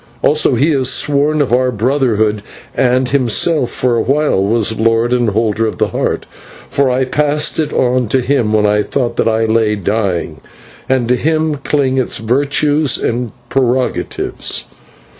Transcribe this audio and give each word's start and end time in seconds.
Also 0.23 0.55
he 0.55 0.71
is 0.71 0.91
sworn 0.91 1.43
of 1.43 1.53
our 1.53 1.69
brotherhood, 1.71 2.41
and 2.75 3.09
himself, 3.09 3.69
for 3.69 3.95
a 3.95 4.01
while, 4.01 4.43
was 4.43 4.79
Lord 4.79 5.13
and 5.13 5.29
Holder 5.29 5.67
of 5.67 5.77
the 5.77 5.89
Heart, 5.89 6.25
for 6.67 6.89
I 6.89 7.05
passed 7.05 7.59
it 7.59 7.71
on 7.71 8.07
to 8.07 8.19
him 8.19 8.51
when 8.51 8.65
I 8.65 8.81
thought 8.81 9.15
that 9.17 9.27
I 9.27 9.45
lay 9.45 9.75
dying, 9.75 10.41
and 10.89 11.07
to 11.07 11.15
him 11.15 11.53
cling 11.57 11.99
its 11.99 12.17
virtues 12.17 12.97
and 12.97 13.31
prerogatives. 13.49 14.65